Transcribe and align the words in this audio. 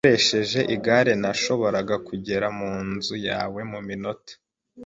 Nkoresheje 0.03 0.61
igare, 0.75 1.13
nashoboraga 1.21 1.95
kugera 2.07 2.45
munzu 2.57 3.15
yawe 3.27 3.59
muminota. 3.71 4.33